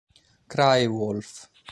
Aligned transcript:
Cry 0.47 0.87
Wolf 0.89 1.45